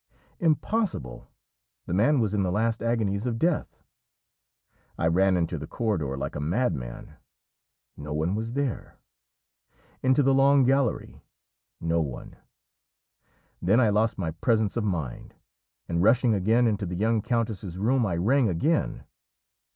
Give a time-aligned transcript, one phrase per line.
[0.39, 1.29] Impossible!
[1.85, 3.83] the man was in the last agonies of death.
[4.97, 7.17] I ran into the corridor like a madman.
[7.95, 8.97] No one was there!
[10.01, 11.21] Into the long gallery
[11.79, 12.35] no one!
[13.61, 15.35] Then I lost my presence of mind,
[15.87, 19.03] and rushing again into the young countess's room, I rang again.